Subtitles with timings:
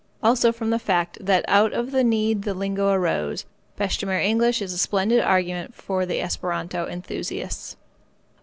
[0.23, 3.45] Also, from the fact that out of the need the lingo arose,
[3.79, 7.75] bêche de mer English is a splendid argument for the Esperanto enthusiasts.